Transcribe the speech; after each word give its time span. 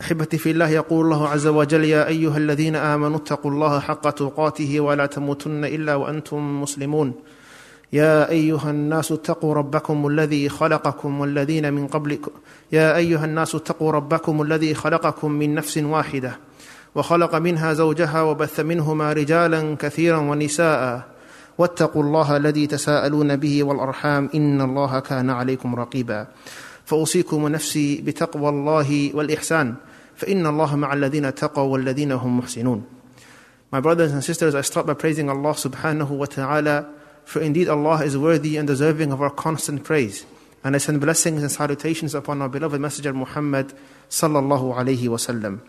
احبتي 0.00 0.38
في 0.38 0.50
الله 0.50 0.68
يقول 0.68 1.04
الله 1.04 1.28
عز 1.28 1.46
وجل 1.46 1.84
يا 1.84 2.06
أيها 2.06 2.36
الذين 2.36 2.76
آمنوا 2.76 3.16
اتقوا 3.16 3.50
الله 3.50 3.80
حق 3.80 4.10
تقاته 4.10 4.80
ولا 4.80 5.06
تموتن 5.06 5.64
إلا 5.64 5.94
وأنتم 5.94 6.62
مسلمون. 6.62 7.12
يا 7.92 8.30
أيها 8.30 8.70
الناس 8.70 9.12
اتقوا 9.12 9.54
ربكم 9.54 10.06
الذي 10.06 10.48
خلقكم 10.48 11.20
والذين 11.20 11.72
من 11.72 11.86
قبلكم 11.86 12.30
يا 12.72 12.96
أيها 12.96 13.24
الناس 13.24 13.54
اتقوا 13.54 13.92
ربكم 13.92 14.42
الذي 14.42 14.74
خلقكم 14.74 15.30
من 15.32 15.54
نفس 15.54 15.78
واحدة 15.78 16.38
وخلق 16.94 17.34
منها 17.34 17.72
زوجها 17.72 18.22
وبث 18.22 18.60
منهما 18.60 19.12
رجالا 19.12 19.76
كثيرا 19.76 20.18
ونساء 20.18 21.02
واتقوا 21.58 22.02
الله 22.02 22.36
الذي 22.36 22.66
تساءلون 22.66 23.36
به 23.36 23.64
والأرحام 23.64 24.30
إن 24.34 24.60
الله 24.60 25.00
كان 25.00 25.30
عليكم 25.30 25.74
رقيبا. 25.74 26.26
فاوصيكم 26.87 27.43
ونفسي 27.43 28.01
بتقوى 28.01 28.49
الله 28.49 29.11
والاحسان 29.13 29.75
فإن 30.15 30.45
الله 30.45 30.75
مع 30.75 30.93
الذين 30.93 31.25
اتقوا 31.25 31.63
والذين 31.63 32.11
هم 32.11 32.37
محسنون 32.37 32.83
My 33.73 33.79
brothers 33.79 34.11
and 34.11 34.23
sisters, 34.23 34.53
I 34.53 34.61
start 34.61 34.85
by 34.85 34.93
praising 34.93 35.31
Allah 35.31 35.53
subhanahu 35.55 36.09
wa 36.09 36.25
ta'ala, 36.25 36.87
for 37.25 37.41
indeed 37.41 37.67
Allah 37.67 38.03
is 38.03 38.15
worthy 38.15 38.55
and 38.55 38.67
deserving 38.67 39.11
of 39.11 39.19
our 39.19 39.31
constant 39.31 39.83
praise. 39.83 40.27
And 40.63 40.75
I 40.75 40.77
send 40.77 41.01
blessings 41.01 41.41
and 41.41 41.51
salutations 41.51 42.13
upon 42.13 42.43
our 42.43 42.49
beloved 42.49 42.79
Messenger 42.79 43.13
Muhammad 43.13 43.73
sallallahu 44.11 44.77
alayhi 44.77 45.07
wa 45.07 45.17
sallam. 45.17 45.61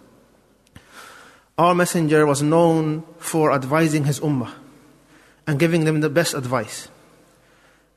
Our 1.57 1.75
Messenger 1.75 2.27
was 2.27 2.43
known 2.43 3.05
for 3.17 3.53
advising 3.53 4.05
his 4.05 4.21
ummah 4.21 4.53
and 5.47 5.59
giving 5.59 5.87
them 5.87 6.03
the 6.03 6.11
best 6.11 6.35
advice. 6.35 6.89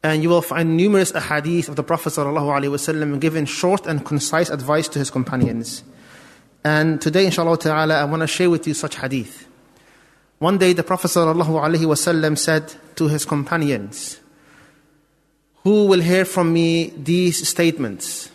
And 0.05 0.23
you 0.23 0.29
will 0.29 0.43
find 0.43 0.77
numerous 0.77 1.13
ahadith 1.13 1.69
of 1.69 1.77
the 1.77 1.85
Prophet 1.85 2.11
sallam 2.11 3.21
giving 3.21 3.45
short 3.45 3.87
and 3.87 4.05
concise 4.05 4.51
advice 4.51 4.89
to 4.89 4.99
his 4.99 5.11
companions. 5.11 5.85
And 6.65 7.01
today, 7.01 7.27
inshallah 7.27 7.59
ta'ala, 7.59 7.95
I 7.95 8.05
want 8.05 8.21
to 8.21 8.27
share 8.27 8.51
with 8.51 8.67
you 8.67 8.75
such 8.75 8.97
hadith. 8.97 9.49
One 10.43 10.59
day, 10.59 10.73
the 10.73 10.83
Prophet 10.83 11.07
ﷺ 11.07 12.37
said 12.37 12.75
to 12.97 13.07
his 13.07 13.25
companions, 13.25 14.19
Who 15.63 15.87
will 15.87 16.01
hear 16.01 16.25
from 16.25 16.53
me 16.53 16.93
these 16.97 17.49
statements 17.49 18.29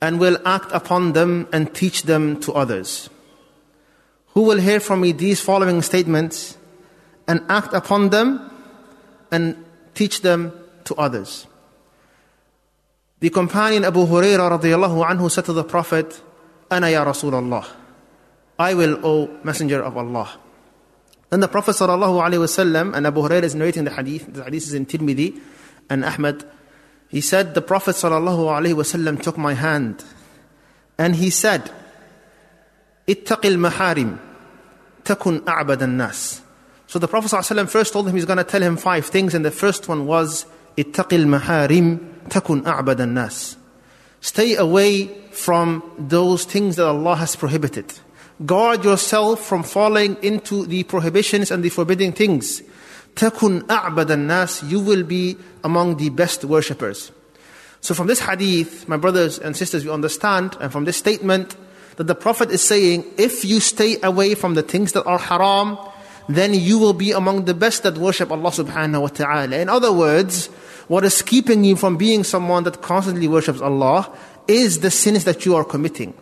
and 0.00 0.18
will 0.18 0.38
act 0.44 0.72
upon 0.72 1.12
them 1.12 1.46
and 1.52 1.72
teach 1.72 2.02
them 2.02 2.40
to 2.40 2.52
others? 2.52 3.10
Who 4.34 4.42
will 4.42 4.58
hear 4.58 4.80
from 4.80 5.02
me 5.02 5.12
these 5.12 5.40
following 5.40 5.82
statements 5.82 6.58
and 7.28 7.44
act 7.48 7.74
upon 7.74 8.10
them 8.10 8.50
and 9.30 9.64
teach 9.98 10.22
them 10.22 10.52
to 10.84 10.94
others? 10.94 11.46
The 13.18 13.30
companion 13.30 13.84
Abu 13.84 14.06
Hurairah 14.06 14.60
radiallahu 14.60 15.02
anhu 15.02 15.28
said 15.28 15.44
to 15.46 15.52
the 15.52 15.64
Prophet, 15.64 16.22
Ana 16.70 16.88
ya 16.90 17.04
Rasulullah. 17.04 17.66
I 18.58 18.74
will, 18.74 19.04
O 19.04 19.26
Messenger 19.42 19.82
of 19.82 19.96
Allah. 19.96 20.38
Then 21.30 21.40
the 21.40 21.48
Prophet 21.48 21.72
sallallahu 21.72 22.22
alaihi 22.22 22.46
wasallam, 22.46 22.94
and 22.96 23.06
Abu 23.06 23.22
Hurairah 23.22 23.42
is 23.42 23.54
narrating 23.56 23.84
the 23.84 23.90
hadith, 23.90 24.32
the 24.32 24.44
hadith 24.44 24.62
is 24.62 24.74
in 24.74 24.86
Tirmidhi 24.86 25.40
and 25.90 26.04
Ahmad. 26.04 26.44
He 27.08 27.20
said, 27.20 27.54
the 27.54 27.62
Prophet 27.62 27.96
sallallahu 27.96 28.46
alaihi 28.54 28.74
wasallam 28.74 29.20
took 29.20 29.36
my 29.36 29.54
hand 29.54 30.04
and 30.96 31.16
he 31.16 31.30
said, 31.30 31.70
Ittaqil 33.08 33.56
maharim, 33.58 34.18
takun 35.02 35.40
a'bad 35.40 35.88
nas 35.88 36.42
So 36.88 36.98
the 36.98 37.06
Prophet 37.06 37.30
ﷺ 37.30 37.68
first 37.68 37.92
told 37.92 38.08
him 38.08 38.14
he's 38.14 38.24
going 38.24 38.38
to 38.38 38.44
tell 38.44 38.62
him 38.62 38.78
five 38.78 39.04
things, 39.04 39.34
and 39.34 39.44
the 39.44 39.50
first 39.50 39.88
one 39.88 40.06
was, 40.06 40.46
Ittaqil 40.78 41.26
maharim, 41.26 41.98
takun 42.30 42.62
a'bad 42.62 43.06
nas 43.06 43.58
Stay 44.22 44.56
away 44.56 45.06
from 45.30 45.82
those 45.98 46.46
things 46.46 46.76
that 46.76 46.86
Allah 46.86 47.16
has 47.16 47.36
prohibited. 47.36 47.92
Guard 48.46 48.84
yourself 48.84 49.44
from 49.44 49.64
falling 49.64 50.16
into 50.22 50.64
the 50.64 50.82
prohibitions 50.84 51.50
and 51.50 51.62
the 51.62 51.68
forbidding 51.68 52.12
things. 52.12 52.62
Takun 53.14 53.64
a'bad 53.66 54.18
nas 54.18 54.62
You 54.62 54.80
will 54.80 55.02
be 55.02 55.36
among 55.62 55.98
the 55.98 56.08
best 56.08 56.42
worshippers. 56.42 57.12
So 57.82 57.92
from 57.92 58.06
this 58.06 58.20
hadith, 58.20 58.88
my 58.88 58.96
brothers 58.96 59.38
and 59.38 59.54
sisters, 59.54 59.84
we 59.84 59.90
understand, 59.90 60.56
and 60.58 60.72
from 60.72 60.86
this 60.86 60.96
statement, 60.96 61.54
that 61.96 62.04
the 62.04 62.14
Prophet 62.14 62.50
is 62.50 62.62
saying, 62.62 63.04
if 63.18 63.44
you 63.44 63.60
stay 63.60 63.98
away 64.02 64.34
from 64.34 64.54
the 64.54 64.62
things 64.62 64.92
that 64.92 65.04
are 65.04 65.18
haram, 65.18 65.76
then 66.28 66.52
you 66.54 66.78
will 66.78 66.92
be 66.92 67.12
among 67.12 67.46
the 67.46 67.54
best 67.54 67.82
that 67.82 67.96
worship 67.96 68.30
Allah 68.30 68.50
subhanahu 68.50 69.02
wa 69.02 69.08
ta'ala. 69.08 69.56
In 69.56 69.68
other 69.68 69.92
words, 69.92 70.46
what 70.86 71.04
is 71.04 71.22
keeping 71.22 71.64
you 71.64 71.76
from 71.76 71.96
being 71.96 72.22
someone 72.22 72.64
that 72.64 72.82
constantly 72.82 73.28
worships 73.28 73.60
Allah 73.60 74.12
is 74.46 74.80
the 74.80 74.90
sins 74.90 75.24
that 75.24 75.44
you 75.46 75.56
are 75.56 75.64
committing. 75.64 76.14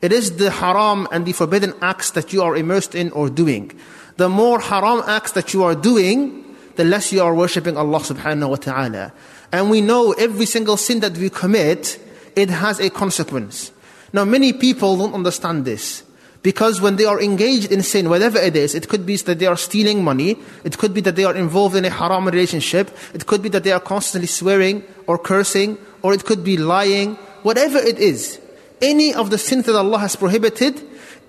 It 0.00 0.12
is 0.12 0.36
the 0.36 0.50
haram 0.50 1.08
and 1.10 1.26
the 1.26 1.32
forbidden 1.32 1.74
acts 1.82 2.12
that 2.12 2.32
you 2.32 2.42
are 2.42 2.56
immersed 2.56 2.94
in 2.94 3.10
or 3.10 3.28
doing. 3.28 3.72
The 4.16 4.28
more 4.28 4.60
haram 4.60 5.02
acts 5.06 5.32
that 5.32 5.52
you 5.52 5.64
are 5.64 5.74
doing, 5.74 6.44
the 6.76 6.84
less 6.84 7.12
you 7.12 7.22
are 7.22 7.34
worshipping 7.34 7.76
Allah 7.76 7.98
subhanahu 7.98 8.50
wa 8.50 8.56
ta'ala. 8.56 9.12
And 9.50 9.70
we 9.70 9.80
know 9.80 10.12
every 10.12 10.46
single 10.46 10.76
sin 10.76 11.00
that 11.00 11.16
we 11.18 11.30
commit, 11.30 11.98
it 12.36 12.50
has 12.50 12.78
a 12.78 12.90
consequence. 12.90 13.72
Now 14.12 14.24
many 14.24 14.52
people 14.52 14.96
don't 14.96 15.14
understand 15.14 15.64
this. 15.64 16.04
Because 16.42 16.80
when 16.80 16.96
they 16.96 17.04
are 17.04 17.20
engaged 17.20 17.72
in 17.72 17.82
sin, 17.82 18.08
whatever 18.08 18.38
it 18.38 18.54
is, 18.54 18.74
it 18.74 18.88
could 18.88 19.04
be 19.04 19.16
that 19.16 19.38
they 19.38 19.46
are 19.46 19.56
stealing 19.56 20.04
money, 20.04 20.38
it 20.64 20.78
could 20.78 20.94
be 20.94 21.00
that 21.00 21.16
they 21.16 21.24
are 21.24 21.34
involved 21.34 21.74
in 21.74 21.84
a 21.84 21.90
haram 21.90 22.26
relationship, 22.26 22.90
it 23.12 23.26
could 23.26 23.42
be 23.42 23.48
that 23.48 23.64
they 23.64 23.72
are 23.72 23.80
constantly 23.80 24.28
swearing 24.28 24.84
or 25.06 25.18
cursing, 25.18 25.78
or 26.02 26.14
it 26.14 26.24
could 26.24 26.44
be 26.44 26.56
lying, 26.56 27.16
whatever 27.42 27.78
it 27.78 27.98
is. 27.98 28.40
Any 28.80 29.12
of 29.12 29.30
the 29.30 29.38
sins 29.38 29.66
that 29.66 29.74
Allah 29.74 29.98
has 29.98 30.14
prohibited, 30.14 30.78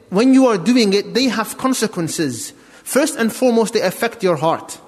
when 0.09 0.34
you 0.34 0.46
are 0.46 0.58
doing 0.58 0.94
it, 0.94 1.14
they 1.16 1.25
have 1.25 1.58
consequences. 1.58 2.53
First 2.84 3.18
and 3.18 3.34
foremost, 3.34 3.74
they 3.74 3.81
affect 3.81 4.24
your 4.24 4.36
heart. 4.36 4.80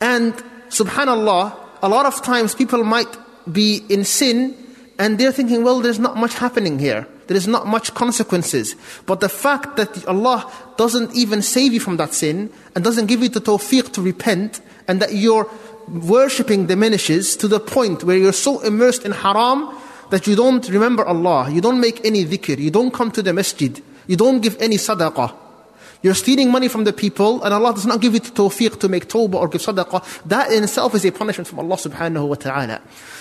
And 0.00 0.34
subhanallah, 0.68 1.56
a 1.82 1.88
lot 1.88 2.04
of 2.04 2.22
times 2.22 2.54
people 2.54 2.84
might 2.84 3.16
be 3.50 3.82
in 3.88 4.04
sin 4.04 4.56
and 4.98 5.18
they're 5.18 5.32
thinking, 5.32 5.64
well, 5.64 5.80
there's 5.80 5.98
not 5.98 6.16
much 6.16 6.34
happening 6.34 6.78
here. 6.78 7.06
There 7.26 7.36
is 7.36 7.48
not 7.48 7.66
much 7.66 7.94
consequences. 7.94 8.76
But 9.04 9.20
the 9.20 9.28
fact 9.28 9.76
that 9.76 10.06
Allah 10.06 10.50
doesn't 10.76 11.14
even 11.14 11.42
save 11.42 11.72
you 11.72 11.80
from 11.80 11.96
that 11.96 12.14
sin 12.14 12.50
and 12.74 12.84
doesn't 12.84 13.06
give 13.06 13.22
you 13.22 13.28
the 13.28 13.40
tawfiq 13.40 13.92
to 13.94 14.02
repent 14.02 14.60
and 14.86 15.00
that 15.00 15.14
your 15.14 15.50
worshipping 15.88 16.66
diminishes 16.66 17.36
to 17.36 17.48
the 17.48 17.60
point 17.60 18.04
where 18.04 18.16
you're 18.16 18.32
so 18.32 18.60
immersed 18.60 19.04
in 19.04 19.12
haram 19.12 19.76
that 20.10 20.26
you 20.26 20.36
don't 20.36 20.68
remember 20.68 21.04
Allah, 21.04 21.50
you 21.50 21.60
don't 21.60 21.80
make 21.80 22.04
any 22.04 22.24
dhikr, 22.24 22.58
you 22.58 22.70
don't 22.70 22.92
come 22.92 23.10
to 23.10 23.22
the 23.22 23.32
masjid, 23.32 23.82
you 24.06 24.16
don't 24.16 24.40
give 24.40 24.56
any 24.60 24.76
sadaqah. 24.76 25.34
You're 26.02 26.14
stealing 26.14 26.50
money 26.50 26.68
from 26.68 26.84
the 26.84 26.92
people 26.92 27.42
and 27.42 27.52
Allah 27.52 27.74
does 27.74 27.86
not 27.86 28.00
give 28.00 28.14
you 28.14 28.20
the 28.20 28.30
tawfiq 28.30 28.78
to 28.80 28.88
make 28.88 29.08
tawbah 29.08 29.34
or 29.34 29.48
give 29.48 29.62
sadaqah. 29.62 30.22
That 30.26 30.52
in 30.52 30.62
itself 30.62 30.94
is 30.94 31.04
a 31.04 31.10
punishment 31.10 31.48
from 31.48 31.58
Allah 31.58 31.76
subhanahu 31.76 32.28
wa 32.28 32.34
ta'ala. 32.34 32.80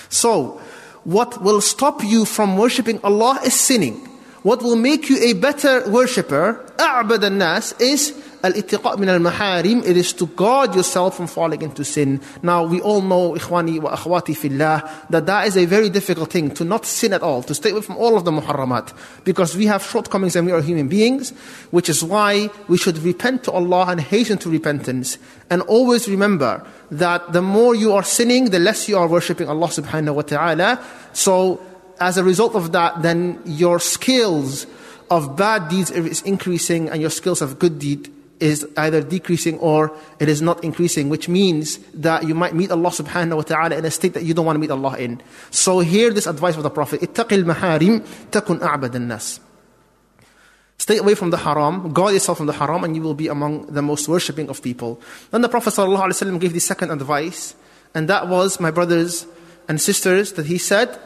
So, 0.10 0.62
what 1.05 1.43
will 1.43 1.61
stop 1.61 2.03
you 2.05 2.25
from 2.25 2.57
worshipping 2.57 3.01
Allah 3.03 3.41
is 3.45 3.55
sinning. 3.55 4.07
What 4.43 4.63
will 4.63 4.77
make 4.77 5.11
you 5.11 5.19
a 5.23 5.35
better 5.35 5.89
worshipper, 5.91 6.65
أعبد 6.79 7.25
الناس, 7.25 7.75
is 7.81 8.15
al-ittiqa 8.46 8.98
min 9.00 9.10
al-maharim, 9.10 9.84
it 9.86 9.98
is 9.98 10.14
to 10.14 10.28
guard 10.28 10.76
yourself 10.76 11.18
from 11.18 11.28
falling 11.28 11.62
into 11.62 11.84
sin. 11.84 12.22
Now, 12.44 12.64
we 12.64 12.80
all 12.80 13.02
know, 13.02 13.34
ikhwani 13.34 13.82
wa 13.82 13.96
akhwati 13.96 14.38
fillah, 14.38 15.08
that 15.10 15.26
that 15.26 15.48
is 15.48 15.58
a 15.58 15.66
very 15.66 15.90
difficult 15.90 16.32
thing, 16.32 16.52
to 16.52 16.64
not 16.64 16.86
sin 16.86 17.14
at 17.14 17.24
all, 17.24 17.42
to 17.44 17.56
stay 17.56 17.72
away 17.72 17.82
from 17.82 17.98
all 17.98 18.16
of 18.16 18.24
the 18.24 18.32
muharramat. 18.32 18.94
Because 19.24 19.58
we 19.58 19.66
have 19.66 19.84
shortcomings 19.84 20.36
and 20.36 20.46
we 20.46 20.54
are 20.54 20.62
human 20.62 20.88
beings, 20.88 21.32
which 21.72 21.90
is 21.90 22.04
why 22.04 22.50
we 22.68 22.78
should 22.78 22.98
repent 23.00 23.44
to 23.46 23.52
Allah 23.52 23.88
and 23.90 24.00
hasten 24.00 24.38
to 24.40 24.50
repentance. 24.50 25.18
And 25.50 25.62
always 25.64 26.08
remember 26.08 26.66
that 26.92 27.34
the 27.34 27.42
more 27.42 27.74
you 27.74 27.94
are 27.94 28.04
sinning, 28.04 28.52
the 28.52 28.60
less 28.60 28.88
you 28.88 28.98
are 28.98 29.08
worshipping 29.08 29.50
Allah 29.50 29.68
subhanahu 29.68 30.16
wa 30.16 30.22
ta'ala. 30.22 30.86
So, 31.14 31.62
as 32.00 32.18
a 32.18 32.24
result 32.24 32.56
of 32.56 32.74
that, 32.74 33.02
then 33.02 33.42
your 33.46 33.80
skills 33.80 34.68
of 35.10 35.36
bad 35.36 35.70
deeds 35.70 35.92
is 35.92 36.22
increasing 36.24 36.90
and 36.90 37.02
your 37.02 37.10
skills 37.10 37.42
of 37.42 37.58
good 37.60 37.80
deed 37.80 38.12
is 38.41 38.67
either 38.77 39.03
decreasing 39.03 39.59
or 39.59 39.95
it 40.19 40.29
is 40.29 40.41
not 40.41 40.65
increasing, 40.65 41.09
which 41.11 41.29
means 41.29 41.77
that 41.93 42.27
you 42.27 42.35
might 42.35 42.55
meet 42.55 42.71
Allah 42.71 42.89
subhanahu 42.89 43.37
wa 43.37 43.43
ta'ala 43.43 43.77
in 43.77 43.85
a 43.85 43.91
state 43.91 44.15
that 44.15 44.25
you 44.25 44.33
don't 44.33 44.47
want 44.47 44.57
to 44.57 44.61
meet 44.61 44.71
Allah 44.71 44.97
in. 44.97 45.21
So 45.51 45.81
hear 45.81 46.11
this 46.11 46.27
advice 46.27 46.57
of 46.57 46.63
the 46.63 46.71
Prophet, 46.71 47.03
اتقِ 47.03 47.45
الْمَحَارِمْ 47.45 48.01
تَكُنْ 48.31 48.61
أَعْبَدَ 48.61 48.97
النَّاسِ 48.97 49.41
Stay 50.79 50.97
away 50.97 51.15
from 51.15 51.29
the 51.29 51.37
haram, 51.37 51.93
guard 51.93 52.15
yourself 52.15 52.39
from 52.39 52.47
the 52.47 52.55
haram, 52.55 52.83
and 52.85 52.97
you 52.97 53.03
will 53.03 53.15
be 53.15 53.29
among 53.29 53.67
the 53.67 53.83
most 53.83 54.09
worshipping 54.09 54.49
of 54.49 54.63
people. 54.63 54.99
Then 55.31 55.43
the 55.43 55.49
Prophet 55.49 55.75
ﷺ 55.75 56.41
gave 56.41 56.55
the 56.55 56.61
second 56.61 56.91
advice, 56.91 57.55
and 57.95 58.09
that 58.09 58.29
was, 58.29 58.59
my 58.59 58.71
brothers 58.71 59.27
and 59.69 59.79
sisters, 59.79 60.33
that 60.33 60.47
he 60.47 60.57
said, 60.57 60.99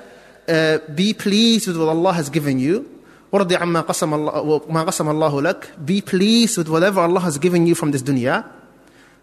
uh, 0.46 0.78
Be 0.94 1.12
pleased 1.12 1.66
with 1.66 1.76
what 1.76 1.88
Allah 1.88 2.12
has 2.12 2.30
given 2.30 2.60
you, 2.60 2.88
وَرْضِ 3.32 3.52
عَمَّا 3.52 3.86
قَسَمَ 3.86 4.14
اللَّهُ, 4.14 4.70
ما 4.70 4.84
قسم 4.84 5.08
الله 5.08 5.42
لك. 5.42 5.84
Be 5.84 6.00
pleased 6.00 6.58
with 6.58 6.68
whatever 6.68 7.00
Allah 7.00 7.20
has 7.20 7.38
given 7.38 7.66
you 7.66 7.74
from 7.74 7.90
this 7.90 8.02
dunya. 8.02 8.44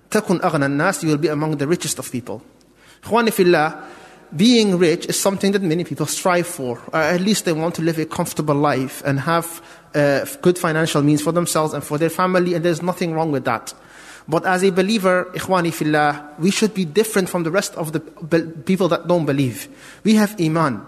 تكن 0.10 0.42
أغنى 0.42 0.66
الناس, 0.66 1.04
you 1.04 1.10
will 1.10 1.18
be 1.18 1.30
among 1.30 1.58
the 1.58 1.68
richest 1.68 1.98
of 2.00 2.12
people. 2.12 2.42
إخواني 3.04 3.32
في 3.32 3.44
الله, 3.44 3.84
being 4.36 4.78
rich 4.78 5.06
is 5.06 5.20
something 5.20 5.52
that 5.54 5.62
many 5.62 5.84
people 5.84 6.06
strive 6.06 6.48
for, 6.48 6.80
or 6.94 7.00
at 7.00 7.22
least 7.22 7.46
they 7.46 7.54
want 7.54 7.76
to 7.76 7.82
live 7.82 7.98
a 8.00 8.06
comfortable 8.06 8.56
life 8.56 9.02
and 9.06 9.20
have 9.22 9.62
uh, 9.96 10.26
good 10.42 10.58
financial 10.58 11.02
means 11.02 11.22
for 11.22 11.32
themselves 11.32 11.74
and 11.74 11.84
for 11.84 11.98
their 11.98 12.10
family, 12.10 12.54
and 12.54 12.66
there's 12.66 12.82
nothing 12.82 13.14
wrong 13.14 13.32
with 13.32 13.46
that. 13.46 13.74
But 14.28 14.46
as 14.46 14.64
a 14.64 14.72
believer, 14.72 15.26
ikhwani 15.34 15.74
fillah, 15.74 16.36
we 16.40 16.52
should 16.52 16.74
be 16.74 16.86
different 16.86 17.28
from 17.28 17.44
the 17.44 17.52
rest 17.52 17.76
of 17.76 17.92
the 17.92 18.00
people 18.66 18.88
that 18.90 19.08
don't 19.08 19.26
believe. 19.26 19.68
We 20.04 20.16
have 20.16 20.40
iman. 20.40 20.86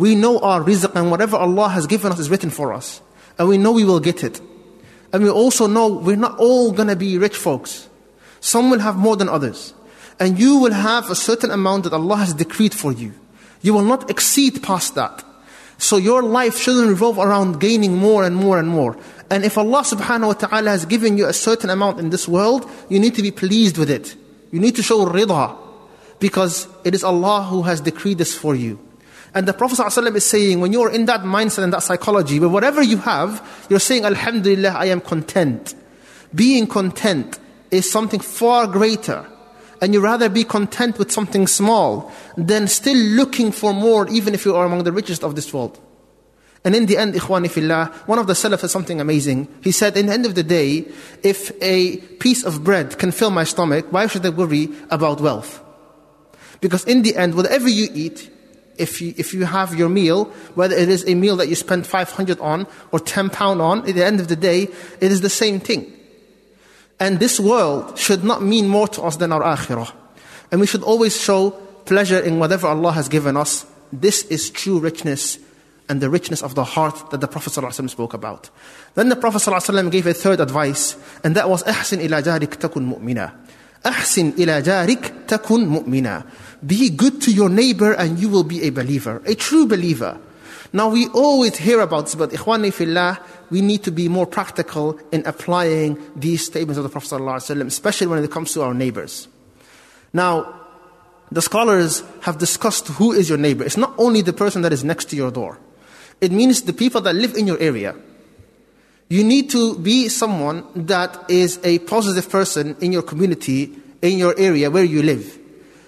We 0.00 0.14
know 0.14 0.38
our 0.38 0.62
rizq 0.62 0.96
and 0.96 1.10
whatever 1.10 1.36
Allah 1.36 1.68
has 1.68 1.86
given 1.86 2.10
us 2.10 2.18
is 2.18 2.30
written 2.30 2.48
for 2.48 2.72
us. 2.72 3.02
And 3.38 3.46
we 3.46 3.58
know 3.58 3.72
we 3.72 3.84
will 3.84 4.00
get 4.00 4.24
it. 4.24 4.40
And 5.12 5.22
we 5.22 5.28
also 5.28 5.66
know 5.66 5.88
we're 5.88 6.16
not 6.16 6.38
all 6.38 6.72
going 6.72 6.88
to 6.88 6.96
be 6.96 7.18
rich 7.18 7.36
folks. 7.36 7.86
Some 8.40 8.70
will 8.70 8.78
have 8.78 8.96
more 8.96 9.14
than 9.14 9.28
others. 9.28 9.74
And 10.18 10.38
you 10.38 10.56
will 10.56 10.72
have 10.72 11.10
a 11.10 11.14
certain 11.14 11.50
amount 11.50 11.84
that 11.84 11.92
Allah 11.92 12.16
has 12.16 12.32
decreed 12.32 12.72
for 12.72 12.92
you. 12.92 13.12
You 13.60 13.74
will 13.74 13.84
not 13.84 14.08
exceed 14.08 14.62
past 14.62 14.94
that. 14.94 15.22
So 15.76 15.98
your 15.98 16.22
life 16.22 16.56
shouldn't 16.56 16.88
revolve 16.88 17.18
around 17.18 17.60
gaining 17.60 17.94
more 17.94 18.24
and 18.24 18.34
more 18.34 18.58
and 18.58 18.68
more. 18.68 18.96
And 19.30 19.44
if 19.44 19.58
Allah 19.58 19.82
subhanahu 19.82 20.28
wa 20.28 20.32
ta'ala 20.32 20.70
has 20.70 20.86
given 20.86 21.18
you 21.18 21.26
a 21.26 21.34
certain 21.34 21.68
amount 21.68 22.00
in 22.00 22.08
this 22.08 22.26
world, 22.26 22.66
you 22.88 22.98
need 22.98 23.16
to 23.16 23.22
be 23.22 23.32
pleased 23.32 23.76
with 23.76 23.90
it. 23.90 24.16
You 24.50 24.60
need 24.60 24.76
to 24.76 24.82
show 24.82 25.04
rida. 25.04 25.58
Because 26.20 26.68
it 26.84 26.94
is 26.94 27.04
Allah 27.04 27.42
who 27.42 27.64
has 27.64 27.82
decreed 27.82 28.16
this 28.16 28.34
for 28.34 28.54
you. 28.54 28.78
And 29.34 29.46
the 29.46 29.52
Prophet 29.52 29.78
ﷺ 29.78 30.16
is 30.16 30.26
saying, 30.26 30.60
when 30.60 30.72
you're 30.72 30.90
in 30.90 31.06
that 31.06 31.20
mindset 31.20 31.62
and 31.62 31.72
that 31.72 31.84
psychology, 31.84 32.40
where 32.40 32.48
whatever 32.48 32.82
you 32.82 32.96
have, 32.98 33.66
you're 33.68 33.78
saying, 33.78 34.04
Alhamdulillah, 34.04 34.70
I 34.70 34.86
am 34.86 35.00
content. 35.00 35.74
Being 36.34 36.66
content 36.66 37.38
is 37.70 37.90
something 37.90 38.20
far 38.20 38.66
greater. 38.66 39.26
And 39.80 39.94
you 39.94 40.00
rather 40.00 40.28
be 40.28 40.44
content 40.44 40.98
with 40.98 41.10
something 41.10 41.46
small 41.46 42.12
than 42.36 42.66
still 42.68 42.96
looking 42.96 43.52
for 43.52 43.72
more, 43.72 44.08
even 44.08 44.34
if 44.34 44.44
you 44.44 44.54
are 44.54 44.66
among 44.66 44.84
the 44.84 44.92
richest 44.92 45.22
of 45.22 45.36
this 45.36 45.54
world. 45.54 45.80
And 46.64 46.74
in 46.74 46.86
the 46.86 46.98
end, 46.98 47.14
ikhwani 47.14 47.50
fillah, 47.50 47.86
one 48.04 48.18
of 48.18 48.26
the 48.26 48.34
salaf 48.34 48.60
said 48.60 48.70
something 48.70 49.00
amazing. 49.00 49.48
He 49.62 49.72
said, 49.72 49.96
in 49.96 50.06
the 50.06 50.12
end 50.12 50.26
of 50.26 50.34
the 50.34 50.42
day, 50.42 50.86
if 51.22 51.52
a 51.62 51.96
piece 52.18 52.44
of 52.44 52.62
bread 52.62 52.98
can 52.98 53.12
fill 53.12 53.30
my 53.30 53.44
stomach, 53.44 53.86
why 53.90 54.06
should 54.08 54.26
I 54.26 54.30
worry 54.30 54.68
about 54.90 55.20
wealth? 55.20 55.62
Because 56.60 56.84
in 56.84 57.00
the 57.00 57.16
end, 57.16 57.34
whatever 57.34 57.68
you 57.68 57.88
eat, 57.94 58.30
if 58.79 59.01
you, 59.01 59.13
if 59.17 59.33
you 59.33 59.45
have 59.45 59.73
your 59.75 59.89
meal, 59.89 60.25
whether 60.55 60.75
it 60.75 60.89
is 60.89 61.07
a 61.07 61.15
meal 61.15 61.37
that 61.37 61.47
you 61.47 61.55
spend 61.55 61.87
500 61.87 62.39
on 62.39 62.67
or 62.91 62.99
10 62.99 63.29
pound 63.29 63.61
on, 63.61 63.87
at 63.87 63.95
the 63.95 64.05
end 64.05 64.19
of 64.19 64.27
the 64.27 64.35
day, 64.35 64.63
it 64.99 65.11
is 65.11 65.21
the 65.21 65.29
same 65.29 65.59
thing. 65.59 65.91
And 66.99 67.19
this 67.19 67.39
world 67.39 67.97
should 67.97 68.23
not 68.23 68.41
mean 68.41 68.67
more 68.67 68.87
to 68.89 69.01
us 69.03 69.17
than 69.17 69.31
our 69.31 69.41
akhirah. 69.41 69.91
And 70.51 70.61
we 70.61 70.67
should 70.67 70.83
always 70.83 71.19
show 71.19 71.51
pleasure 71.85 72.19
in 72.19 72.39
whatever 72.39 72.67
Allah 72.67 72.91
has 72.91 73.09
given 73.09 73.37
us. 73.37 73.65
This 73.91 74.23
is 74.25 74.49
true 74.49 74.79
richness 74.79 75.37
and 75.87 76.01
the 76.01 76.09
richness 76.09 76.41
of 76.41 76.55
the 76.55 76.63
heart 76.63 77.11
that 77.11 77.21
the 77.21 77.27
Prophet 77.27 77.53
ﷺ 77.53 77.89
spoke 77.89 78.13
about. 78.13 78.49
Then 78.95 79.09
the 79.09 79.15
Prophet 79.15 79.39
ﷺ 79.39 79.91
gave 79.91 80.07
a 80.07 80.13
third 80.13 80.39
advice, 80.39 80.97
and 81.23 81.35
that 81.35 81.49
was 81.49 81.63
أحسن 81.63 81.99
إلى 81.99 82.23
جارك 82.23 82.55
تكن 82.55 82.83
مؤمنا. 82.85 83.31
أحسن 83.85 84.33
إلى 84.37 84.61
جارك 84.63 85.27
تكن 85.27 85.67
مؤمنا. 85.67 86.25
Be 86.64 86.90
good 86.90 87.22
to 87.22 87.32
your 87.32 87.48
neighbor 87.48 87.92
and 87.92 88.18
you 88.18 88.28
will 88.28 88.44
be 88.44 88.62
a 88.62 88.70
believer, 88.70 89.22
a 89.24 89.34
true 89.34 89.66
believer. 89.66 90.20
Now 90.72 90.88
we 90.88 91.08
always 91.08 91.56
hear 91.56 91.80
about 91.80 92.04
this, 92.04 92.14
but 92.14 92.30
ikhwani 92.30 92.72
fillah, 92.72 93.18
we 93.50 93.60
need 93.60 93.82
to 93.84 93.90
be 93.90 94.08
more 94.08 94.26
practical 94.26 95.00
in 95.10 95.26
applying 95.26 95.98
these 96.14 96.44
statements 96.44 96.78
of 96.78 96.84
the 96.84 96.90
Prophet 96.90 97.08
ﷺ, 97.08 97.66
especially 97.66 98.06
when 98.06 98.22
it 98.22 98.30
comes 98.30 98.52
to 98.52 98.62
our 98.62 98.74
neighbors. 98.74 99.26
Now, 100.12 100.60
the 101.32 101.42
scholars 101.42 102.02
have 102.22 102.38
discussed 102.38 102.88
who 102.88 103.12
is 103.12 103.28
your 103.28 103.38
neighbor. 103.38 103.64
It's 103.64 103.76
not 103.76 103.94
only 103.98 104.20
the 104.20 104.32
person 104.32 104.62
that 104.62 104.72
is 104.72 104.84
next 104.84 105.06
to 105.10 105.16
your 105.16 105.30
door. 105.30 105.58
It 106.20 106.30
means 106.30 106.62
the 106.62 106.72
people 106.72 107.00
that 107.02 107.14
live 107.14 107.34
in 107.36 107.46
your 107.46 107.58
area. 107.58 107.96
You 109.08 109.24
need 109.24 109.50
to 109.50 109.76
be 109.78 110.08
someone 110.08 110.64
that 110.86 111.28
is 111.28 111.58
a 111.64 111.80
positive 111.80 112.30
person 112.30 112.76
in 112.80 112.92
your 112.92 113.02
community, 113.02 113.72
in 114.02 114.18
your 114.18 114.38
area 114.38 114.70
where 114.70 114.84
you 114.84 115.02
live. 115.02 115.39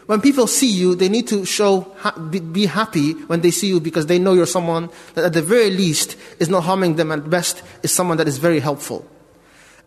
When 0.07 0.21
people 0.21 0.47
see 0.47 0.71
you, 0.71 0.95
they 0.95 1.09
need 1.09 1.29
to 1.29 1.45
show, 1.45 1.95
be 2.31 2.67
happy 2.67 3.13
when 3.13 3.41
they 3.41 3.53
see 3.53 3.69
you 3.69 3.81
because 3.81 4.07
they 4.07 4.19
know 4.19 4.33
you're 4.33 4.47
someone 4.47 4.91
that 5.15 5.25
at 5.25 5.33
the 5.33 5.43
very 5.43 5.71
least 5.71 6.17
is 6.41 6.49
not 6.49 6.65
harming 6.65 6.97
them, 6.97 7.13
at 7.13 7.31
best 7.31 7.63
is 7.83 7.93
someone 7.93 8.17
that 8.17 8.27
is 8.27 8.39
very 8.39 8.59
helpful. 8.59 9.07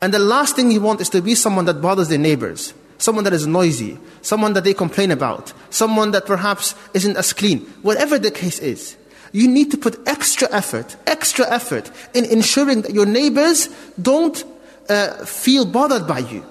And 0.01 0.13
the 0.13 0.19
last 0.19 0.55
thing 0.55 0.71
you 0.71 0.81
want 0.81 1.01
is 1.01 1.09
to 1.09 1.21
be 1.21 1.35
someone 1.35 1.65
that 1.65 1.81
bothers 1.81 2.07
their 2.07 2.17
neighbors, 2.17 2.73
someone 2.97 3.25
that 3.25 3.33
is 3.33 3.45
noisy, 3.45 3.99
someone 4.21 4.53
that 4.53 4.63
they 4.63 4.73
complain 4.73 5.11
about, 5.11 5.51
someone 5.69 6.11
that 6.11 6.25
perhaps 6.25 6.75
isn't 6.93 7.17
as 7.17 7.33
clean. 7.33 7.61
Whatever 7.81 8.17
the 8.17 8.31
case 8.31 8.59
is, 8.59 8.95
you 9.33 9.49
need 9.49 9.69
to 9.71 9.77
put 9.77 9.99
extra 10.07 10.47
effort, 10.53 10.95
extra 11.07 11.49
effort 11.51 11.91
in 12.13 12.23
ensuring 12.23 12.83
that 12.83 12.93
your 12.93 13.05
neighbors 13.05 13.67
don't 14.01 14.45
uh, 14.87 15.25
feel 15.25 15.65
bothered 15.65 16.07
by 16.07 16.19
you 16.19 16.45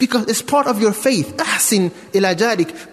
because 0.00 0.26
it's 0.28 0.42
part 0.42 0.66
of 0.66 0.80
your 0.80 0.92
faith. 0.92 1.36
Ahsin 1.36 1.92
ila. 2.14 2.34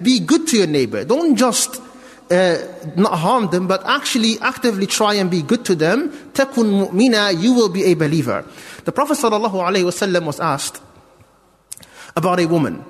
Be 0.04 0.20
good 0.20 0.46
to 0.48 0.58
your 0.58 0.68
neighbor. 0.68 1.06
Don't 1.06 1.36
just 1.36 1.82
uh, 2.30 2.58
not 2.96 3.18
harm 3.18 3.50
them, 3.50 3.66
but 3.66 3.82
actually 3.86 4.38
actively 4.42 4.86
try 4.86 5.16
and 5.16 5.32
be 5.32 5.42
good 5.42 5.64
to 5.66 5.76
them. 5.76 6.10
Takun 6.34 6.92
mu'mina, 6.92 7.42
you 7.42 7.54
will 7.54 7.70
be 7.70 7.86
a 7.86 7.94
believer. 7.96 8.46
The 8.84 8.92
Prophet 8.92 9.18
ﷺ 9.18 10.26
was 10.26 10.40
asked 10.40 10.82
about 12.16 12.40
a 12.40 12.46
woman. 12.46 12.84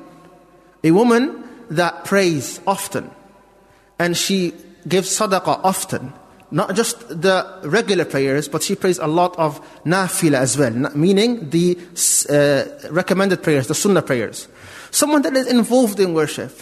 A 0.83 0.91
woman 0.91 1.43
that 1.69 2.03
prays 2.03 2.59
often. 2.65 3.11
And 3.99 4.17
she 4.17 4.53
gives 4.87 5.09
sadaqah 5.09 5.61
often 5.63 6.13
not 6.50 6.76
just 6.76 7.08
the 7.08 7.60
regular 7.64 8.04
prayers, 8.04 8.48
but 8.48 8.62
she 8.62 8.74
prays 8.74 8.98
a 8.98 9.06
lot 9.06 9.36
of 9.38 9.60
nafila 9.84 10.34
as 10.34 10.58
well, 10.58 10.70
meaning 10.94 11.48
the 11.48 11.78
uh, 12.28 12.92
recommended 12.92 13.42
prayers, 13.42 13.66
the 13.68 13.74
sunnah 13.74 14.02
prayers. 14.02 14.48
Someone 14.90 15.22
that 15.22 15.34
is 15.34 15.46
involved 15.46 15.98
in 15.98 16.12
worship. 16.12 16.52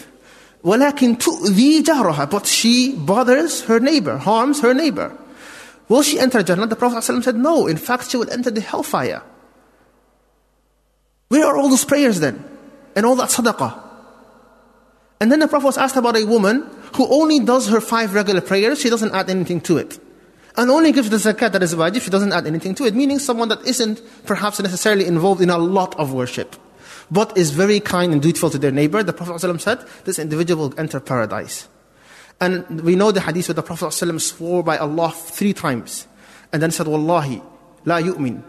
وَلَكِنْ 0.63 1.17
تُؤْذِي 1.17 1.81
جَارَهَا 1.81 2.29
But 2.29 2.45
she 2.45 2.95
bothers 2.95 3.63
her 3.63 3.79
neighbor, 3.79 4.17
harms 4.17 4.61
her 4.61 4.73
neighbor. 4.73 5.17
Will 5.89 6.03
she 6.03 6.19
enter 6.19 6.41
Jannah? 6.41 6.67
The 6.67 6.77
Prophet 6.77 6.99
ﷺ 6.99 7.23
said, 7.23 7.35
no. 7.35 7.67
In 7.67 7.75
fact, 7.75 8.11
she 8.11 8.17
will 8.17 8.31
enter 8.31 8.49
the 8.49 8.61
hellfire. 8.61 9.21
Where 11.27 11.45
are 11.45 11.57
all 11.57 11.67
those 11.67 11.83
prayers 11.83 12.21
then? 12.21 12.45
And 12.95 13.05
all 13.05 13.15
that 13.17 13.29
sadaqah? 13.29 13.81
And 15.19 15.31
then 15.31 15.39
the 15.39 15.49
Prophet 15.49 15.65
was 15.65 15.77
asked 15.77 15.97
about 15.97 16.15
a 16.15 16.23
woman 16.23 16.69
who 16.96 17.06
only 17.08 17.40
does 17.40 17.68
her 17.68 17.80
five 17.80 18.14
regular 18.14 18.40
prayers, 18.40 18.80
she 18.80 18.90
doesn't 18.90 19.14
add 19.14 19.30
anything 19.30 19.60
to 19.62 19.78
it. 19.78 19.98
And 20.56 20.70
only 20.70 20.92
gives 20.92 21.10
the 21.10 21.16
zakat 21.16 21.52
that 21.52 21.62
is 21.62 21.74
wajib, 21.74 22.00
she 22.00 22.10
doesn't 22.10 22.32
add 22.32 22.46
anything 22.46 22.74
to 22.76 22.84
it. 22.84 22.94
Meaning 22.94 23.18
someone 23.18 23.48
that 23.50 23.64
isn't 23.66 24.00
perhaps 24.24 24.58
necessarily 24.58 25.06
involved 25.06 25.42
in 25.42 25.50
a 25.50 25.58
lot 25.58 25.94
of 25.98 26.12
worship, 26.12 26.56
but 27.10 27.36
is 27.36 27.50
very 27.50 27.78
kind 27.80 28.12
and 28.12 28.22
dutiful 28.22 28.48
to 28.50 28.58
their 28.58 28.72
neighbor. 28.72 29.02
The 29.02 29.12
Prophet 29.12 29.34
ﷺ 29.34 29.60
said, 29.60 29.84
this 30.04 30.18
individual 30.18 30.70
will 30.70 30.80
enter 30.80 30.98
paradise. 30.98 31.68
And 32.40 32.80
we 32.80 32.96
know 32.96 33.12
the 33.12 33.20
hadith 33.20 33.48
where 33.48 33.54
the 33.54 33.62
Prophet 33.62 33.86
ﷺ 33.86 34.20
swore 34.20 34.62
by 34.62 34.78
Allah 34.78 35.10
three 35.10 35.52
times. 35.52 36.06
And 36.52 36.62
then 36.62 36.70
said, 36.70 36.86
Wallahi, 36.86 37.42
la 37.84 37.98
yu'min. 37.98 38.42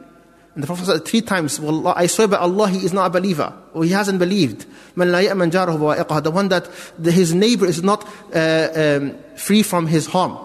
And 0.57 0.62
the 0.62 0.67
Prophet 0.67 0.85
said 0.85 1.05
three 1.07 1.23
times, 1.23 1.59
Wallah, 1.59 1.95
I 1.97 2.07
swear 2.07 2.29
by 2.29 2.37
Allah, 2.37 2.69
he 2.69 2.85
is 2.85 2.93
not 2.93 3.07
a 3.07 3.11
believer, 3.11 3.55
or 3.73 3.85
he 3.85 3.91
hasn't 3.91 4.19
believed. 4.19 4.67
Man 4.95 5.11
la 5.11 5.19
ya'man 5.19 5.50
jarahu 5.50 6.23
The 6.23 6.31
one 6.31 6.49
that 6.49 6.69
the, 6.99 7.11
his 7.11 7.33
neighbor 7.33 7.64
is 7.64 7.83
not 7.83 8.07
uh, 8.35 8.69
um, 8.75 9.14
free 9.37 9.62
from 9.62 9.87
his 9.87 10.07
harm. 10.07 10.37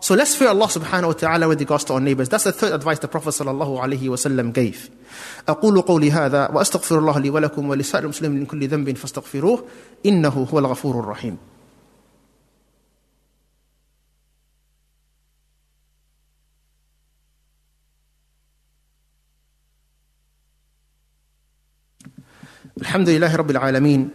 So 0.00 0.14
let's 0.14 0.34
fear 0.34 0.48
Allah 0.48 0.66
subhanahu 0.66 1.06
wa 1.06 1.12
ta'ala 1.12 1.48
with 1.48 1.60
regards 1.60 1.84
to 1.84 1.94
our 1.94 2.00
neighbors. 2.00 2.28
That's 2.28 2.44
the 2.44 2.52
third 2.52 2.72
advice 2.72 2.98
the 3.00 3.08
Prophet 3.08 3.30
sallallahu 3.30 3.82
alayhi 3.82 4.08
wa 4.08 4.16
sallam 4.16 4.52
gave. 4.52 4.90
أقول 5.48 5.82
قولي 5.82 6.10
هذا 6.10 6.50
وأستغفر 6.52 6.98
الله 6.98 7.18
لي 7.18 7.30
ولكم 7.30 7.68
ولسائر 7.68 8.04
المسلمين 8.04 8.40
من 8.40 8.46
كل 8.46 8.68
ذنب 8.68 8.96
فاستغفروه 8.96 9.64
إنه 10.06 10.48
هو 10.52 10.58
الغفور 10.58 11.00
الرحيم 11.00 11.36
الحمد 22.81 23.09
لله 23.09 23.35
رب 23.35 23.51
العالمين 23.51 24.09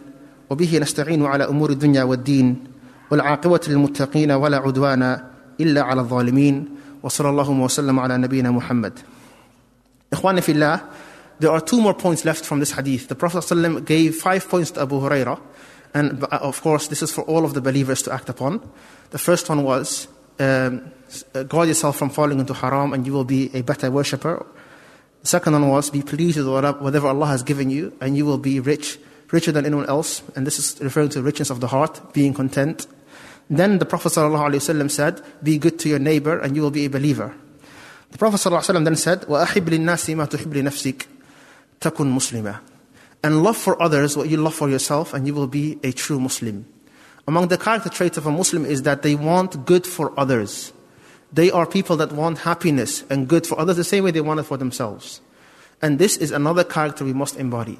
وبه 0.49 0.79
نستعين 0.79 1.25
على 1.25 1.43
امور 1.47 1.69
الدنيا 1.69 2.03
والدين 2.03 2.63
والعاقبه 3.11 3.59
للمتقين 3.67 4.31
ولا 4.31 4.57
عدوان 4.57 5.19
الا 5.59 5.81
على 5.81 6.01
الظالمين 6.01 6.69
وصلى 7.03 7.29
الله 7.29 7.49
وسلم 7.49 7.99
على 7.99 8.17
نبينا 8.17 8.51
محمد 8.51 8.99
اخواني 10.13 10.41
في 10.41 10.51
الله 10.51 10.79
there 11.39 11.51
are 11.51 11.61
two 11.61 11.79
more 11.81 11.93
points 11.93 12.25
left 12.25 12.43
from 12.45 12.59
this 12.59 12.71
hadith 12.71 13.07
the 13.07 13.15
prophet 13.15 13.39
ﷺ 13.39 13.85
gave 13.85 14.15
five 14.15 14.49
points 14.49 14.71
to 14.71 14.81
abu 14.81 14.99
huraira 14.99 15.39
and 15.93 16.23
of 16.25 16.61
course 16.61 16.87
this 16.87 17.01
is 17.01 17.11
for 17.11 17.21
all 17.21 17.45
of 17.45 17.53
the 17.53 17.61
believers 17.61 18.01
to 18.01 18.11
act 18.11 18.27
upon 18.27 18.59
the 19.11 19.17
first 19.17 19.47
one 19.47 19.63
was 19.63 20.09
um, 20.39 20.91
guard 21.47 21.69
yourself 21.69 21.95
from 21.95 22.09
falling 22.09 22.39
into 22.39 22.53
haram 22.53 22.91
and 22.93 23.07
you 23.07 23.13
will 23.13 23.23
be 23.37 23.49
a 23.53 23.61
better 23.61 23.89
worshipper 23.89 24.45
the 25.22 25.28
second 25.28 25.52
one 25.52 25.68
was 25.68 25.90
be 25.90 26.02
pleased 26.02 26.36
with 26.36 26.48
whatever 26.48 27.06
Allah 27.06 27.26
has 27.26 27.42
given 27.42 27.70
you, 27.70 27.96
and 28.00 28.16
you 28.16 28.26
will 28.26 28.38
be 28.38 28.58
rich, 28.58 28.98
richer 29.30 29.52
than 29.52 29.64
anyone 29.64 29.86
else. 29.86 30.22
And 30.34 30.46
this 30.46 30.58
is 30.58 30.80
referring 30.80 31.10
to 31.10 31.22
richness 31.22 31.48
of 31.48 31.60
the 31.60 31.68
heart, 31.68 32.12
being 32.12 32.34
content. 32.34 32.88
Then 33.48 33.78
the 33.78 33.86
Prophet 33.86 34.12
ﷺ 34.12 34.90
said, 34.90 35.22
Be 35.42 35.58
good 35.58 35.78
to 35.80 35.88
your 35.88 36.00
neighbor, 36.00 36.38
and 36.38 36.56
you 36.56 36.62
will 36.62 36.72
be 36.72 36.86
a 36.86 36.90
believer. 36.90 37.34
The 38.10 38.18
Prophet 38.18 38.38
ﷺ 38.38 38.84
then 38.84 38.96
said, 38.96 39.20
وَأَحِبْ 39.22 39.66
لِلنَّاسِ 39.66 40.14
مَا 40.16 40.26
تُحِبْ 40.26 40.52
لِنَفْسِكَ 40.52 41.06
تَكُنْ 41.80 42.12
مُسْلِمًا 42.12 42.58
And 43.22 43.44
love 43.44 43.56
for 43.56 43.80
others 43.80 44.16
what 44.16 44.28
you 44.28 44.38
love 44.38 44.54
for 44.54 44.68
yourself, 44.68 45.14
and 45.14 45.26
you 45.26 45.34
will 45.34 45.46
be 45.46 45.78
a 45.84 45.92
true 45.92 46.18
Muslim. 46.18 46.66
Among 47.28 47.46
the 47.46 47.58
character 47.58 47.88
traits 47.88 48.18
of 48.18 48.26
a 48.26 48.32
Muslim 48.32 48.66
is 48.66 48.82
that 48.82 49.02
they 49.02 49.14
want 49.14 49.64
good 49.64 49.86
for 49.86 50.12
others. 50.18 50.72
They 51.31 51.51
are 51.51 51.65
people 51.65 51.97
that 51.97 52.11
want 52.11 52.39
happiness 52.39 53.03
and 53.09 53.27
good 53.27 53.45
for 53.45 53.59
others 53.59 53.75
the 53.75 53.83
same 53.83 54.03
way 54.03 54.11
they 54.11 54.21
want 54.21 54.39
it 54.39 54.43
for 54.43 54.57
themselves. 54.57 55.21
And 55.81 55.99
this 55.99 56.17
is 56.17 56.31
another 56.31 56.63
character 56.63 57.03
we 57.03 57.13
must 57.13 57.37
embody. 57.37 57.79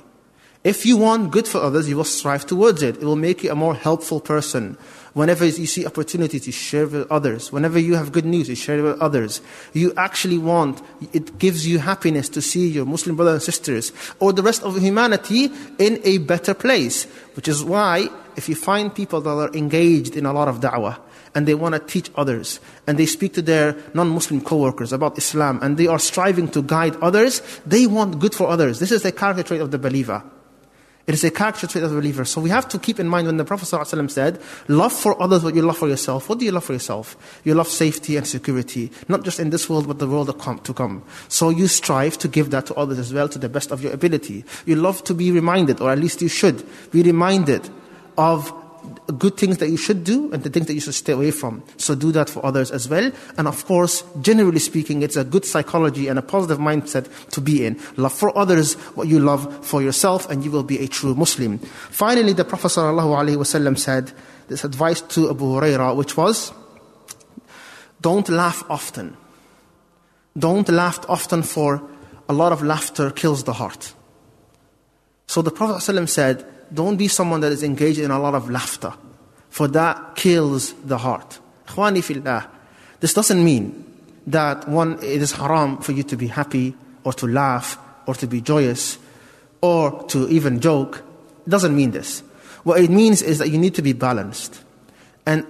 If 0.63 0.85
you 0.85 0.97
want 0.97 1.31
good 1.31 1.47
for 1.47 1.59
others, 1.61 1.87
you 1.87 1.95
will 1.95 2.03
strive 2.03 2.45
towards 2.45 2.83
it. 2.83 2.97
It 2.97 3.03
will 3.03 3.15
make 3.15 3.43
you 3.43 3.51
a 3.51 3.55
more 3.55 3.73
helpful 3.73 4.19
person. 4.19 4.77
Whenever 5.13 5.45
you 5.45 5.65
see 5.65 5.85
opportunities, 5.85 6.45
you 6.45 6.51
share 6.51 6.87
with 6.87 7.09
others. 7.09 7.51
Whenever 7.51 7.79
you 7.79 7.95
have 7.95 8.11
good 8.11 8.25
news, 8.25 8.49
you 8.49 8.55
share 8.55 8.79
it 8.79 8.81
with 8.81 8.99
others. 8.99 9.39
You 9.73 9.93
actually 9.95 10.37
want, 10.37 10.81
it 11.13 11.39
gives 11.39 11.65
you 11.65 11.79
happiness 11.79 12.27
to 12.29 12.41
see 12.41 12.67
your 12.67 12.85
Muslim 12.85 13.15
brothers 13.15 13.35
and 13.35 13.43
sisters 13.43 13.93
or 14.19 14.33
the 14.33 14.43
rest 14.43 14.63
of 14.63 14.77
humanity 14.77 15.51
in 15.79 16.01
a 16.03 16.17
better 16.17 16.53
place. 16.53 17.05
Which 17.35 17.47
is 17.47 17.63
why, 17.63 18.09
if 18.35 18.49
you 18.49 18.55
find 18.55 18.93
people 18.93 19.21
that 19.21 19.29
are 19.29 19.53
engaged 19.53 20.17
in 20.17 20.25
a 20.25 20.33
lot 20.33 20.47
of 20.47 20.59
da'wah, 20.59 20.99
and 21.37 21.47
they 21.47 21.53
want 21.53 21.75
to 21.75 21.79
teach 21.79 22.09
others 22.15 22.59
and 22.87 22.97
they 22.97 23.05
speak 23.05 23.31
to 23.35 23.43
their 23.43 23.77
non-Muslim 23.93 24.41
co-workers 24.41 24.91
about 24.91 25.19
Islam 25.19 25.59
and 25.61 25.77
they 25.77 25.85
are 25.85 25.99
striving 25.99 26.47
to 26.49 26.63
guide 26.63 26.95
others, 26.95 27.43
they 27.63 27.85
want 27.85 28.17
good 28.17 28.33
for 28.33 28.47
others. 28.49 28.79
This 28.79 28.91
is 28.91 29.03
the 29.03 29.11
character 29.11 29.43
trait 29.43 29.61
of 29.61 29.69
the 29.69 29.77
believer. 29.77 30.23
It 31.05 31.13
is 31.13 31.23
a 31.23 31.29
character 31.29 31.67
trait 31.67 31.83
of 31.83 31.91
the 31.91 31.95
believer. 31.95 32.25
So 32.25 32.41
we 32.41 32.49
have 32.49 32.67
to 32.69 32.79
keep 32.79 32.99
in 32.99 33.07
mind 33.07 33.27
when 33.27 33.37
the 33.37 33.45
Prophet 33.45 33.65
ﷺ 33.65 34.09
said, 34.09 34.41
love 34.67 34.91
for 34.91 35.21
others 35.21 35.43
what 35.43 35.53
you 35.53 35.61
love 35.61 35.77
for 35.77 35.87
yourself. 35.87 36.27
What 36.27 36.39
do 36.39 36.45
you 36.45 36.51
love 36.51 36.63
for 36.63 36.73
yourself? 36.73 37.15
You 37.45 37.53
love 37.53 37.67
safety 37.67 38.17
and 38.17 38.25
security, 38.25 38.91
not 39.07 39.23
just 39.23 39.39
in 39.39 39.51
this 39.51 39.69
world, 39.69 39.87
but 39.87 39.99
the 39.99 40.07
world 40.07 40.27
to 40.27 40.73
come. 40.73 41.03
So 41.29 41.51
you 41.51 41.67
strive 41.67 42.17
to 42.17 42.27
give 42.27 42.49
that 42.49 42.65
to 42.65 42.73
others 42.73 42.97
as 42.97 43.13
well 43.13 43.29
to 43.29 43.37
the 43.37 43.47
best 43.47 43.69
of 43.69 43.83
your 43.83 43.93
ability. 43.93 44.43
You 44.65 44.75
love 44.75 45.03
to 45.03 45.13
be 45.13 45.31
reminded, 45.31 45.81
or 45.81 45.91
at 45.91 45.99
least 45.99 46.23
you 46.23 46.29
should 46.29 46.65
be 46.89 47.03
reminded 47.03 47.69
of 48.17 48.51
good 49.17 49.37
things 49.37 49.57
that 49.57 49.69
you 49.69 49.77
should 49.77 50.03
do 50.03 50.31
and 50.31 50.43
the 50.43 50.49
things 50.49 50.67
that 50.67 50.73
you 50.73 50.79
should 50.81 50.93
stay 50.93 51.13
away 51.13 51.31
from. 51.31 51.63
So 51.77 51.95
do 51.95 52.11
that 52.11 52.29
for 52.29 52.45
others 52.45 52.71
as 52.71 52.89
well. 52.89 53.11
And 53.37 53.47
of 53.47 53.65
course, 53.65 54.03
generally 54.21 54.59
speaking, 54.59 55.01
it's 55.01 55.15
a 55.15 55.23
good 55.23 55.45
psychology 55.45 56.07
and 56.07 56.19
a 56.19 56.21
positive 56.21 56.57
mindset 56.57 57.07
to 57.31 57.41
be 57.41 57.65
in. 57.65 57.79
Love 57.95 58.13
for 58.13 58.37
others 58.37 58.73
what 58.95 59.07
you 59.07 59.19
love 59.19 59.65
for 59.65 59.81
yourself, 59.81 60.29
and 60.29 60.43
you 60.43 60.51
will 60.51 60.63
be 60.63 60.79
a 60.79 60.87
true 60.87 61.15
Muslim. 61.15 61.59
Finally, 61.59 62.33
the 62.33 62.45
Prophet 62.45 62.67
ﷺ 62.67 63.77
said 63.77 64.11
this 64.47 64.63
advice 64.63 65.01
to 65.01 65.29
Abu 65.29 65.45
Huraira, 65.45 65.95
which 65.95 66.17
was, 66.17 66.51
don't 68.01 68.29
laugh 68.29 68.63
often. 68.69 69.17
Don't 70.37 70.69
laugh 70.69 70.99
often 71.09 71.43
for 71.43 71.81
a 72.29 72.33
lot 72.33 72.51
of 72.51 72.61
laughter 72.61 73.09
kills 73.11 73.43
the 73.43 73.53
heart. 73.53 73.93
So 75.27 75.41
the 75.41 75.51
Prophet 75.51 75.81
ﷺ 75.81 76.09
said, 76.09 76.45
don't 76.73 76.97
be 76.97 77.07
someone 77.07 77.41
that 77.41 77.51
is 77.51 77.63
engaged 77.63 77.99
in 77.99 78.11
a 78.11 78.19
lot 78.19 78.35
of 78.35 78.49
laughter, 78.49 78.93
for 79.49 79.67
that 79.69 80.15
kills 80.15 80.73
the 80.85 80.97
heart. 80.97 81.39
This 82.99 83.13
doesn't 83.13 83.43
mean 83.43 83.85
that 84.27 84.67
one, 84.67 84.95
it 85.03 85.21
is 85.21 85.31
haram 85.31 85.77
for 85.77 85.91
you 85.91 86.03
to 86.03 86.17
be 86.17 86.27
happy 86.27 86.75
or 87.03 87.13
to 87.13 87.27
laugh 87.27 87.77
or 88.05 88.15
to 88.15 88.27
be 88.27 88.41
joyous 88.41 88.97
or 89.61 90.03
to 90.05 90.27
even 90.29 90.59
joke. 90.59 91.03
It 91.45 91.49
doesn't 91.49 91.75
mean 91.75 91.91
this. 91.91 92.21
What 92.63 92.81
it 92.81 92.89
means 92.89 93.21
is 93.21 93.37
that 93.37 93.49
you 93.49 93.57
need 93.57 93.75
to 93.75 93.81
be 93.81 93.93
balanced. 93.93 94.63
And 95.25 95.45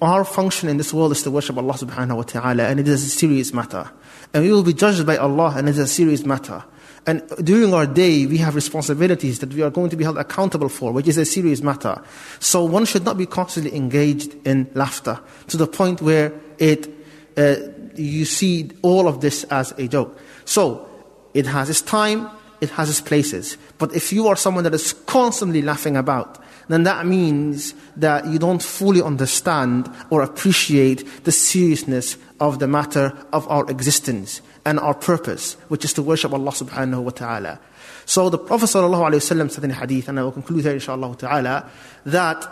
our 0.00 0.24
function 0.24 0.68
in 0.68 0.76
this 0.76 0.92
world 0.92 1.12
is 1.12 1.22
to 1.22 1.30
worship 1.30 1.56
Allah 1.56 1.74
subhanahu 1.74 2.16
wa 2.16 2.22
ta'ala, 2.22 2.64
and 2.64 2.80
it 2.80 2.88
is 2.88 3.04
a 3.04 3.08
serious 3.08 3.52
matter. 3.52 3.90
And 4.34 4.44
we 4.44 4.52
will 4.52 4.62
be 4.62 4.74
judged 4.74 5.06
by 5.06 5.16
Allah, 5.16 5.54
and 5.56 5.68
it 5.68 5.72
is 5.72 5.78
a 5.78 5.86
serious 5.86 6.24
matter. 6.26 6.64
And 7.06 7.22
during 7.42 7.74
our 7.74 7.86
day, 7.86 8.26
we 8.26 8.38
have 8.38 8.54
responsibilities 8.54 9.40
that 9.40 9.52
we 9.52 9.62
are 9.62 9.70
going 9.70 9.90
to 9.90 9.96
be 9.96 10.04
held 10.04 10.18
accountable 10.18 10.68
for, 10.68 10.92
which 10.92 11.08
is 11.08 11.18
a 11.18 11.24
serious 11.24 11.60
matter. 11.60 12.00
So 12.38 12.64
one 12.64 12.84
should 12.84 13.04
not 13.04 13.18
be 13.18 13.26
constantly 13.26 13.74
engaged 13.74 14.34
in 14.46 14.70
laughter 14.74 15.18
to 15.48 15.56
the 15.56 15.66
point 15.66 16.00
where 16.00 16.32
it, 16.58 16.88
uh, 17.36 17.56
you 17.96 18.24
see 18.24 18.70
all 18.82 19.08
of 19.08 19.20
this 19.20 19.42
as 19.44 19.72
a 19.72 19.88
joke. 19.88 20.16
So 20.44 20.88
it 21.34 21.46
has 21.46 21.68
its 21.70 21.82
time, 21.82 22.30
it 22.60 22.70
has 22.70 22.88
its 22.88 23.00
places. 23.00 23.56
But 23.78 23.94
if 23.96 24.12
you 24.12 24.28
are 24.28 24.36
someone 24.36 24.62
that 24.64 24.74
is 24.74 24.92
constantly 24.92 25.62
laughing 25.62 25.96
about, 25.96 26.38
then 26.68 26.84
that 26.84 27.04
means 27.04 27.74
that 27.96 28.26
you 28.26 28.38
don't 28.38 28.62
fully 28.62 29.02
understand 29.02 29.90
or 30.10 30.22
appreciate 30.22 31.24
the 31.24 31.32
seriousness 31.32 32.16
of 32.42 32.58
the 32.58 32.66
matter 32.66 33.16
of 33.32 33.48
our 33.48 33.70
existence 33.70 34.42
and 34.64 34.80
our 34.80 34.94
purpose, 34.94 35.54
which 35.68 35.84
is 35.84 35.92
to 35.92 36.02
worship 36.02 36.32
Allah 36.32 36.50
subhanahu 36.50 37.04
wa 37.04 37.10
ta'ala. 37.10 37.60
So 38.04 38.30
the 38.30 38.38
Prophet 38.38 38.66
ﷺ 38.66 39.48
said 39.52 39.62
in 39.62 39.70
hadith, 39.70 40.08
and 40.08 40.18
I 40.18 40.24
will 40.24 40.32
conclude 40.32 40.64
here 40.64 40.72
inshallah 40.72 41.14
ta'ala, 41.16 41.70
that 42.06 42.50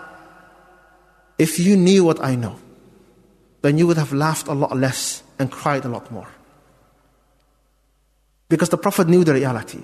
if 1.39 1.59
you 1.59 1.77
knew 1.77 2.05
what 2.05 2.23
I 2.23 2.37
know, 2.37 2.55
then 3.63 3.79
you 3.79 3.89
would 3.89 3.97
have 3.97 4.13
laughed 4.13 4.47
a 4.47 4.55
lot 4.55 4.77
less 4.77 5.25
and 5.41 5.51
cried 5.51 5.85
a 5.85 5.89
lot 5.89 6.09
more. 6.13 6.29
Because 8.49 8.69
the 8.69 8.79
Prophet 8.79 9.09
knew 9.09 9.25
the 9.25 9.35
reality. 9.35 9.83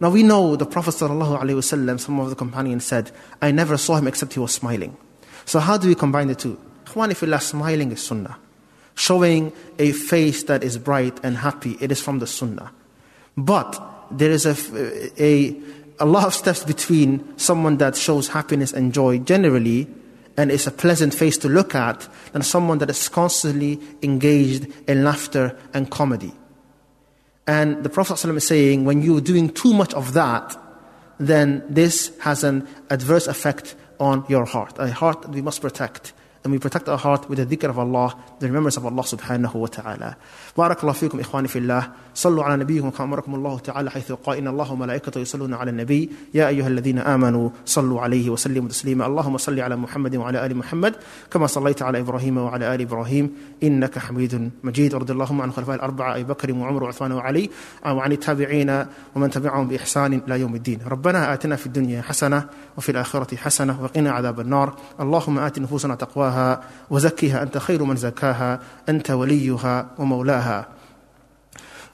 Now 0.00 0.08
we 0.08 0.22
know 0.22 0.56
the 0.56 0.64
Prophet 0.64 0.94
ﷺ, 0.94 2.00
some 2.00 2.20
of 2.20 2.30
the 2.30 2.36
companions 2.36 2.86
said, 2.86 3.10
I 3.42 3.50
never 3.50 3.76
saw 3.76 3.96
him 3.96 4.06
except 4.06 4.32
he 4.32 4.40
was 4.40 4.54
smiling. 4.54 4.96
So 5.44 5.60
how 5.60 5.76
do 5.76 5.88
we 5.88 5.94
combine 5.94 6.28
the 6.28 6.34
two? 6.34 6.58
Ikhwani 6.86 7.42
smiling 7.42 7.92
is 7.92 8.02
sunnah 8.02 8.38
showing 8.96 9.52
a 9.78 9.92
face 9.92 10.42
that 10.44 10.64
is 10.64 10.78
bright 10.78 11.20
and 11.22 11.36
happy. 11.36 11.76
It 11.80 11.92
is 11.92 12.00
from 12.00 12.18
the 12.18 12.26
Sunnah. 12.26 12.72
But 13.36 13.80
there 14.10 14.30
is 14.30 14.46
a, 14.46 15.22
a, 15.22 15.56
a 16.00 16.06
lot 16.06 16.26
of 16.26 16.34
steps 16.34 16.64
between 16.64 17.38
someone 17.38 17.76
that 17.76 17.96
shows 17.96 18.28
happiness 18.28 18.72
and 18.72 18.92
joy 18.92 19.18
generally 19.18 19.86
and 20.36 20.50
is 20.50 20.66
a 20.66 20.70
pleasant 20.70 21.14
face 21.14 21.38
to 21.38 21.48
look 21.48 21.74
at 21.74 22.08
than 22.32 22.42
someone 22.42 22.78
that 22.78 22.90
is 22.90 23.08
constantly 23.08 23.80
engaged 24.02 24.66
in 24.88 25.04
laughter 25.04 25.56
and 25.72 25.90
comedy. 25.90 26.32
And 27.46 27.84
the 27.84 27.88
Prophet 27.88 28.14
ﷺ 28.14 28.36
is 28.36 28.46
saying, 28.46 28.84
when 28.84 29.02
you're 29.02 29.20
doing 29.20 29.50
too 29.50 29.72
much 29.72 29.94
of 29.94 30.14
that, 30.14 30.56
then 31.18 31.62
this 31.68 32.16
has 32.20 32.44
an 32.44 32.66
adverse 32.90 33.26
effect 33.26 33.76
on 34.00 34.24
your 34.28 34.44
heart, 34.44 34.74
a 34.78 34.90
heart 34.90 35.22
that 35.22 35.30
we 35.30 35.40
must 35.40 35.60
protect 35.60 36.12
and 36.46 36.52
we 36.52 36.60
protect 36.60 36.88
our 36.88 36.96
heart 36.96 37.28
with 37.28 37.38
the 37.38 37.46
dhikr 37.56 37.68
of 37.70 37.78
Allah, 37.78 38.14
the 38.38 38.46
remembrance 38.46 38.76
of 38.76 38.86
Allah 38.86 39.02
subhanahu 39.02 39.54
wa 39.54 39.66
ta'ala. 39.66 40.16
بارك 40.56 40.80
الله 40.80 40.92
فيكم 40.92 41.20
إخواني 41.20 41.48
في 41.48 41.58
الله 41.58 41.88
صلوا 42.14 42.44
على 42.44 42.56
نبيكم 42.56 42.90
كما 42.90 43.04
أمركم 43.04 43.34
الله 43.34 43.58
تعالى 43.58 43.90
حيث 43.90 44.12
قال 44.12 44.38
إن 44.38 44.48
الله 44.48 44.72
وملائكته 44.72 45.18
يصلون 45.18 45.54
على 45.54 45.70
النبي 45.70 46.10
يا 46.34 46.48
أيها 46.48 46.68
الذين 46.68 46.98
آمنوا 46.98 47.50
صلوا 47.64 48.00
عليه 48.00 48.30
وسلموا 48.30 48.68
تسليما 48.68 49.06
اللهم 49.06 49.36
صل 49.36 49.60
على 49.60 49.76
محمد 49.76 50.16
وعلى 50.16 50.46
آل 50.46 50.56
محمد 50.56 50.94
كما 51.30 51.46
صليت 51.46 51.82
على 51.82 52.00
إبراهيم 52.00 52.38
وعلى 52.38 52.74
آل 52.74 52.80
إبراهيم 52.80 53.32
إنك 53.62 53.98
حميد 53.98 54.50
مجيد 54.64 54.94
ورد 54.94 55.10
اللهم 55.10 55.42
عن 55.42 55.48
الخلفاء 55.48 55.76
الأربعة 55.76 56.14
أبي 56.14 56.24
بكر 56.24 56.52
وعمر 56.52 56.84
وعثمان 56.84 57.12
وعلي 57.12 57.50
وعن 57.86 58.12
التابعين 58.12 58.86
ومن 59.14 59.30
تبعهم 59.30 59.68
بإحسان 59.68 60.22
إلى 60.28 60.40
يوم 60.40 60.54
الدين 60.54 60.78
ربنا 60.86 61.34
آتنا 61.34 61.56
في 61.56 61.66
الدنيا 61.66 62.02
حسنة 62.02 62.48
وفي 62.78 62.88
الآخرة 62.92 63.36
حسنة 63.36 63.82
وقنا 63.82 64.10
عذاب 64.10 64.40
النار 64.40 64.74
اللهم 65.00 65.38
آت 65.38 65.58
نفوسنا 65.58 65.94
تقواها 66.36 66.70
وزكها 66.90 67.42
أنت 67.42 67.58
خير 67.58 67.84
من 67.84 67.96
زكاها 67.96 68.60
أنت 68.88 69.10
وليها 69.10 69.94
ومولاها 69.98 70.68